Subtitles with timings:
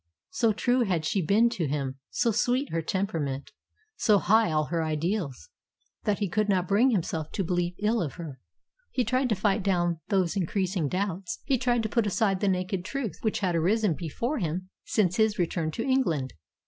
[0.31, 3.51] So true had she been to him, so sweet her temperament,
[3.97, 5.49] so high all her ideals,
[6.05, 8.39] that he could not bring himself to believe ill of her.
[8.89, 11.41] He tried to fight down those increasing doubts.
[11.45, 15.37] He tried to put aside the naked truth which had arisen before him since his
[15.37, 16.33] return to England.